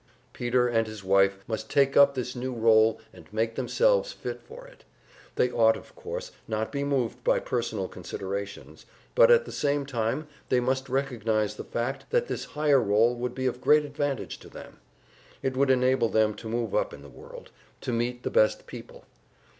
[0.33, 4.65] Peter and his wife must take up this new role and make themselves fit for
[4.65, 4.83] it.
[5.35, 10.25] They ought of course not be moved by personal considerations, but at the same time
[10.49, 14.49] they must recognize the fact that this higher role would be of great advantage to
[14.49, 14.79] them;
[15.43, 19.05] it would enable them to move up in the world, to meet the best people.